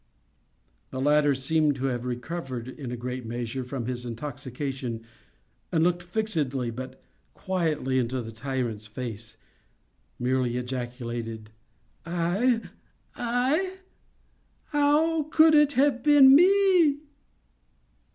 The 0.89 0.99
latter 0.99 1.35
seemed 1.35 1.75
to 1.75 1.85
have 1.85 2.05
recovered, 2.05 2.67
in 2.67 2.89
great 2.97 3.23
measure, 3.23 3.63
from 3.63 3.85
his 3.85 4.03
intoxication, 4.03 5.03
and 5.71 5.83
looking 5.83 6.07
fixedly 6.07 6.71
but 6.71 6.99
quietly 7.35 7.99
into 7.99 8.19
the 8.23 8.31
tyrant's 8.31 8.87
face, 8.87 9.37
merely 10.17 10.57
ejaculated: 10.57 11.51
"I—I? 12.03 13.77
How 14.69 15.23
could 15.29 15.53
it 15.53 15.73
have 15.73 16.01
been 16.01 16.33
me?" 16.33 16.97